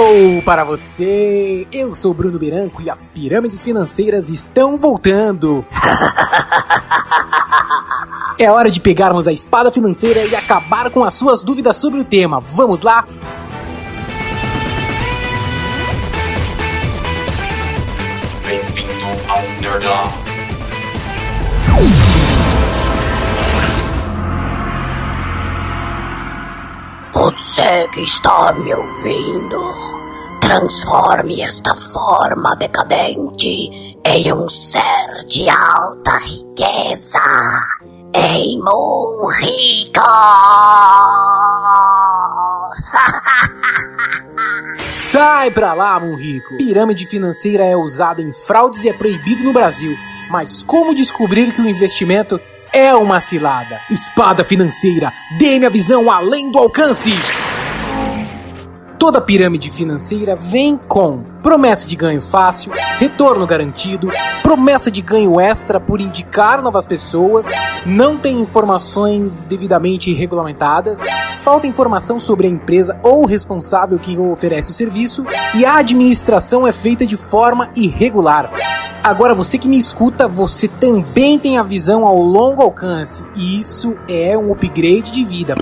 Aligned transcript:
Hello 0.00 0.40
para 0.42 0.62
você! 0.62 1.66
Eu 1.72 1.96
sou 1.96 2.14
Bruno 2.14 2.38
Biranco 2.38 2.80
e 2.80 2.88
as 2.88 3.08
pirâmides 3.08 3.64
financeiras 3.64 4.30
estão 4.30 4.78
voltando! 4.78 5.66
é 8.38 8.48
hora 8.48 8.70
de 8.70 8.78
pegarmos 8.78 9.26
a 9.26 9.32
espada 9.32 9.72
financeira 9.72 10.24
e 10.24 10.36
acabar 10.36 10.88
com 10.90 11.02
as 11.02 11.14
suas 11.14 11.42
dúvidas 11.42 11.78
sobre 11.78 11.98
o 11.98 12.04
tema. 12.04 12.38
Vamos 12.38 12.82
lá? 12.82 13.04
Bem-vindo 18.46 19.06
ao 19.28 19.42
Nerdão. 19.60 20.27
Você 27.58 27.88
que 27.88 28.02
está 28.02 28.52
me 28.52 28.72
ouvindo, 28.72 29.58
transforme 30.40 31.42
esta 31.42 31.74
forma 31.74 32.54
decadente 32.54 33.98
em 34.04 34.32
um 34.32 34.48
ser 34.48 35.24
de 35.26 35.50
alta 35.50 36.18
riqueza, 36.18 37.18
em 38.14 38.62
um 38.62 39.26
rico. 39.40 39.98
Sai 45.10 45.50
pra 45.50 45.72
lá, 45.72 45.98
Rico! 45.98 46.56
Pirâmide 46.56 47.06
financeira 47.06 47.64
é 47.64 47.74
usada 47.74 48.22
em 48.22 48.32
fraudes 48.32 48.84
e 48.84 48.88
é 48.88 48.92
proibido 48.92 49.42
no 49.42 49.52
Brasil. 49.52 49.98
Mas 50.30 50.62
como 50.62 50.94
descobrir 50.94 51.52
que 51.52 51.60
o 51.60 51.68
investimento 51.68 52.40
é 52.72 52.94
uma 52.94 53.18
cilada? 53.18 53.80
Espada 53.90 54.44
financeira, 54.44 55.12
dê-me 55.36 55.66
a 55.66 55.70
visão 55.70 56.08
além 56.08 56.52
do 56.52 56.58
alcance! 56.58 57.10
Toda 58.98 59.20
pirâmide 59.20 59.70
financeira 59.70 60.34
vem 60.34 60.76
com 60.76 61.22
promessa 61.40 61.88
de 61.88 61.94
ganho 61.94 62.20
fácil, 62.20 62.72
retorno 62.98 63.46
garantido, 63.46 64.10
promessa 64.42 64.90
de 64.90 65.00
ganho 65.00 65.40
extra 65.40 65.78
por 65.78 66.00
indicar 66.00 66.60
novas 66.60 66.84
pessoas, 66.84 67.46
não 67.86 68.16
tem 68.16 68.40
informações 68.40 69.44
devidamente 69.44 70.12
regulamentadas, 70.12 70.98
falta 71.44 71.68
informação 71.68 72.18
sobre 72.18 72.48
a 72.48 72.50
empresa 72.50 72.98
ou 73.04 73.24
responsável 73.24 74.00
que 74.00 74.18
oferece 74.18 74.72
o 74.72 74.74
serviço 74.74 75.24
e 75.54 75.64
a 75.64 75.76
administração 75.76 76.66
é 76.66 76.72
feita 76.72 77.06
de 77.06 77.16
forma 77.16 77.70
irregular. 77.76 78.50
Agora 79.04 79.32
você 79.32 79.58
que 79.58 79.68
me 79.68 79.78
escuta, 79.78 80.26
você 80.26 80.66
também 80.66 81.38
tem 81.38 81.56
a 81.56 81.62
visão 81.62 82.04
ao 82.04 82.18
longo 82.18 82.62
alcance 82.62 83.24
e 83.36 83.60
isso 83.60 83.96
é 84.08 84.36
um 84.36 84.52
upgrade 84.52 85.12
de 85.12 85.24
vida. 85.24 85.54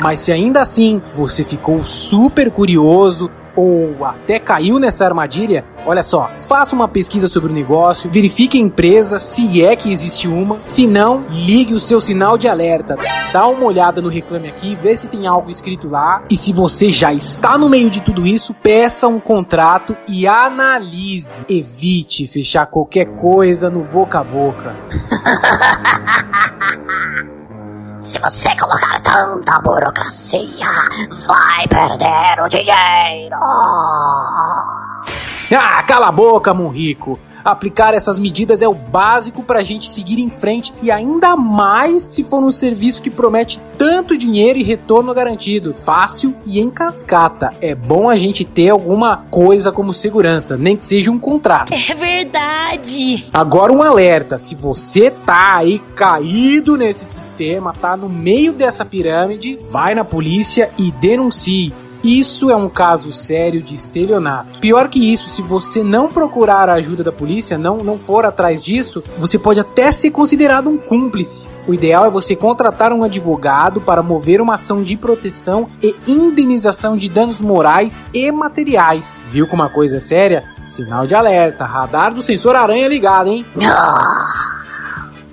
Mas 0.00 0.20
se 0.20 0.32
ainda 0.32 0.60
assim 0.60 1.00
você 1.14 1.44
ficou 1.44 1.84
super 1.84 2.50
curioso 2.50 3.30
ou 3.56 4.04
até 4.04 4.38
caiu 4.38 4.78
nessa 4.78 5.04
armadilha, 5.04 5.64
olha 5.86 6.02
só, 6.02 6.28
faça 6.48 6.74
uma 6.74 6.88
pesquisa 6.88 7.28
sobre 7.28 7.52
o 7.52 7.54
negócio, 7.54 8.10
verifique 8.10 8.58
a 8.58 8.60
empresa, 8.60 9.18
se 9.18 9.62
é 9.62 9.76
que 9.76 9.92
existe 9.92 10.26
uma, 10.26 10.58
se 10.64 10.86
não, 10.86 11.24
ligue 11.30 11.72
o 11.72 11.78
seu 11.78 12.00
sinal 12.00 12.36
de 12.36 12.48
alerta, 12.48 12.96
dá 13.32 13.46
uma 13.46 13.64
olhada 13.64 14.02
no 14.02 14.08
Reclame 14.08 14.48
Aqui, 14.48 14.76
vê 14.82 14.96
se 14.96 15.06
tem 15.08 15.26
algo 15.26 15.50
escrito 15.50 15.88
lá, 15.88 16.24
e 16.28 16.36
se 16.36 16.52
você 16.52 16.90
já 16.90 17.12
está 17.12 17.56
no 17.56 17.68
meio 17.68 17.88
de 17.88 18.00
tudo 18.00 18.26
isso, 18.26 18.52
peça 18.54 19.06
um 19.06 19.20
contrato 19.20 19.96
e 20.08 20.26
analise. 20.26 21.44
Evite 21.48 22.26
fechar 22.26 22.66
qualquer 22.66 23.06
coisa 23.06 23.70
no 23.70 23.80
boca 23.80 24.18
a 24.18 24.24
boca. 24.24 24.74
Se 28.04 28.18
você 28.18 28.54
colocar 28.56 29.00
tanta 29.00 29.58
burocracia, 29.60 30.66
vai 31.26 31.66
perder 31.66 32.38
o 32.44 32.48
dinheiro. 32.50 33.36
Ah, 35.50 35.82
cala 35.88 36.08
a 36.08 36.12
boca, 36.12 36.52
Monrico. 36.52 37.18
Aplicar 37.44 37.92
essas 37.92 38.18
medidas 38.18 38.62
é 38.62 38.68
o 38.68 38.74
básico 38.74 39.42
para 39.42 39.60
a 39.60 39.62
gente 39.62 39.90
seguir 39.90 40.18
em 40.18 40.30
frente 40.30 40.72
e 40.82 40.90
ainda 40.90 41.36
mais 41.36 42.08
se 42.10 42.24
for 42.24 42.42
um 42.42 42.50
serviço 42.50 43.02
que 43.02 43.10
promete 43.10 43.60
tanto 43.76 44.16
dinheiro 44.16 44.58
e 44.58 44.62
retorno 44.62 45.12
garantido, 45.12 45.74
fácil 45.74 46.34
e 46.46 46.58
em 46.58 46.70
cascata. 46.70 47.52
É 47.60 47.74
bom 47.74 48.08
a 48.08 48.16
gente 48.16 48.44
ter 48.44 48.70
alguma 48.70 49.24
coisa 49.30 49.70
como 49.70 49.92
segurança, 49.92 50.56
nem 50.56 50.76
que 50.76 50.84
seja 50.84 51.10
um 51.10 51.18
contrato. 51.18 51.72
É 51.74 51.94
verdade. 51.94 53.26
Agora 53.32 53.72
um 53.72 53.82
alerta, 53.82 54.38
se 54.38 54.54
você 54.54 55.10
tá 55.10 55.56
aí 55.56 55.80
caído 55.94 56.76
nesse 56.76 57.04
sistema, 57.04 57.74
tá 57.74 57.96
no 57.96 58.08
meio 58.08 58.52
dessa 58.52 58.84
pirâmide, 58.84 59.58
vai 59.70 59.94
na 59.94 60.04
polícia 60.04 60.70
e 60.78 60.90
denuncie. 60.90 61.72
Isso 62.04 62.50
é 62.50 62.56
um 62.56 62.68
caso 62.68 63.10
sério 63.10 63.62
de 63.62 63.74
estelionato. 63.74 64.58
Pior 64.60 64.88
que 64.88 65.12
isso, 65.12 65.30
se 65.30 65.40
você 65.40 65.82
não 65.82 66.08
procurar 66.08 66.68
a 66.68 66.74
ajuda 66.74 67.02
da 67.02 67.10
polícia, 67.10 67.56
não, 67.56 67.78
não 67.78 67.98
for 67.98 68.26
atrás 68.26 68.62
disso, 68.62 69.02
você 69.18 69.38
pode 69.38 69.58
até 69.58 69.90
ser 69.90 70.10
considerado 70.10 70.68
um 70.68 70.76
cúmplice. 70.76 71.46
O 71.66 71.72
ideal 71.72 72.04
é 72.04 72.10
você 72.10 72.36
contratar 72.36 72.92
um 72.92 73.02
advogado 73.02 73.80
para 73.80 74.02
mover 74.02 74.42
uma 74.42 74.56
ação 74.56 74.82
de 74.82 74.98
proteção 74.98 75.66
e 75.82 75.94
indenização 76.06 76.94
de 76.94 77.08
danos 77.08 77.40
morais 77.40 78.04
e 78.12 78.30
materiais. 78.30 79.18
Viu 79.32 79.46
como 79.46 79.62
uma 79.62 79.70
coisa 79.70 79.96
é 79.96 80.00
séria? 80.00 80.44
Sinal 80.66 81.06
de 81.06 81.14
alerta, 81.14 81.64
radar 81.64 82.12
do 82.12 82.20
sensor 82.20 82.54
aranha 82.54 82.86
ligado, 82.86 83.28
hein? 83.28 83.46
Ah, 83.62 84.26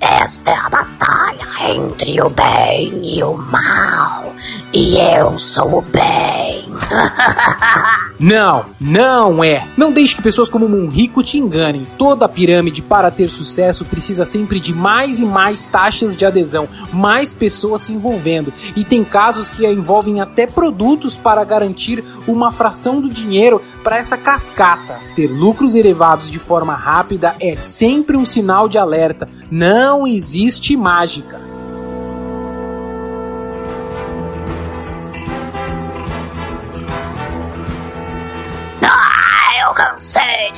esta 0.00 0.50
é 0.50 0.54
a 0.54 0.68
batalha 0.70 1.46
entre 1.68 2.22
o 2.22 2.30
bem 2.30 3.16
e 3.16 3.22
o 3.22 3.36
mal. 3.36 4.32
E 4.72 4.96
eu 4.98 5.38
sou 5.38 5.78
o 5.78 5.82
bem. 5.82 6.43
Não, 8.18 8.66
não 8.80 9.42
é. 9.42 9.66
Não 9.76 9.92
deixe 9.92 10.14
que 10.14 10.22
pessoas 10.22 10.48
como 10.48 10.68
Monrico 10.68 11.22
te 11.22 11.36
enganem. 11.36 11.86
Toda 11.98 12.28
pirâmide 12.28 12.80
para 12.80 13.10
ter 13.10 13.28
sucesso 13.28 13.84
precisa 13.84 14.24
sempre 14.24 14.60
de 14.60 14.72
mais 14.72 15.18
e 15.18 15.24
mais 15.24 15.66
taxas 15.66 16.16
de 16.16 16.24
adesão, 16.24 16.68
mais 16.92 17.32
pessoas 17.32 17.82
se 17.82 17.92
envolvendo. 17.92 18.52
E 18.76 18.84
tem 18.84 19.04
casos 19.04 19.50
que 19.50 19.66
envolvem 19.66 20.20
até 20.20 20.46
produtos 20.46 21.16
para 21.16 21.44
garantir 21.44 22.04
uma 22.26 22.52
fração 22.52 23.00
do 23.00 23.10
dinheiro 23.10 23.60
para 23.82 23.98
essa 23.98 24.16
cascata. 24.16 25.00
Ter 25.16 25.26
lucros 25.26 25.74
elevados 25.74 26.30
de 26.30 26.38
forma 26.38 26.74
rápida 26.74 27.34
é 27.40 27.56
sempre 27.56 28.16
um 28.16 28.24
sinal 28.24 28.68
de 28.68 28.78
alerta. 28.78 29.28
Não 29.50 30.06
existe 30.06 30.76
mágica. 30.76 31.43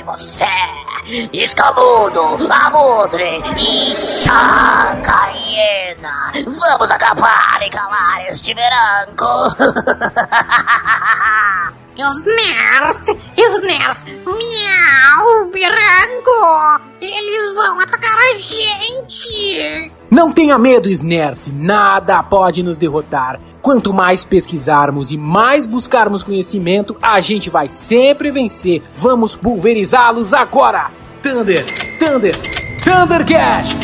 Você. 0.07 0.47
Escamudo, 1.33 2.21
abutre 2.51 3.43
e 3.59 3.95
chacaína. 4.23 6.33
Vamos 6.47 6.91
acabar 6.91 7.61
e 7.63 7.71
calar 7.71 8.27
este 8.31 8.55
branco. 8.55 9.27
Snarf, 11.97 13.07
Snarf, 13.37 14.05
miau, 14.27 15.51
branco. 15.51 16.81
Eles 17.01 17.55
vão 17.55 17.81
atacar 17.81 18.19
a 18.19 18.39
gente. 18.39 19.91
Não 20.11 20.31
tenha 20.31 20.59
medo, 20.59 20.89
Snerf, 20.89 21.51
nada 21.51 22.23
pode 22.23 22.63
nos 22.63 22.77
derrotar. 22.77 23.41
Quanto 23.67 23.93
mais 23.93 24.25
pesquisarmos 24.25 25.11
e 25.11 25.17
mais 25.17 25.67
buscarmos 25.67 26.23
conhecimento, 26.23 26.97
a 27.03 27.21
gente 27.21 27.51
vai 27.51 27.69
sempre 27.69 28.31
vencer. 28.31 28.81
Vamos 28.97 29.35
pulverizá-los 29.35 30.33
agora! 30.33 30.89
Thunder, 31.21 31.65
Thunder, 31.99 32.37
Thunder 32.85 33.27
Cash! 33.27 33.77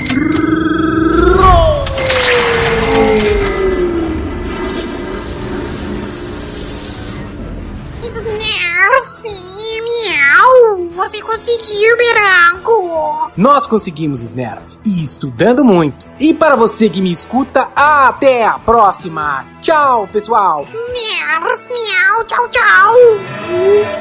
Snarf, 8.04 9.24
miau. 9.82 10.41
Você 10.94 11.22
conseguiu, 11.22 11.96
branco. 11.96 13.30
Nós 13.36 13.66
conseguimos, 13.66 14.20
Snerf, 14.20 14.78
e 14.84 15.02
estudando 15.02 15.64
muito. 15.64 16.06
E 16.20 16.34
para 16.34 16.54
você 16.54 16.88
que 16.88 17.00
me 17.00 17.10
escuta, 17.10 17.68
até 17.74 18.44
a 18.44 18.58
próxima! 18.58 19.44
Tchau, 19.60 20.06
pessoal! 20.12 20.66
Snarf, 20.70 21.68
miau, 21.68 22.24
tchau, 22.24 22.48
tchau. 22.48 23.91